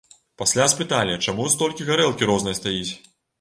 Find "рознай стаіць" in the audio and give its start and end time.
2.31-2.89